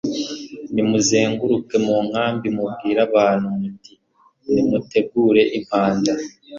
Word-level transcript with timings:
nimuzenguruke 0.73 1.75
mu 1.85 1.95
nkambi 2.07 2.47
mubwire 2.55 2.99
abantu 3.07 3.45
muti 3.59 3.93
nimutegure 4.51 5.41
impamba 5.57 6.13